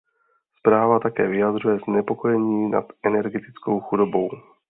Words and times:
Zpráva 0.59 0.99
také 0.99 1.27
vyjadřuje 1.27 1.79
znepokojení 1.87 2.69
nad 2.69 2.85
energetickou 3.03 3.79
chudobou. 3.79 4.29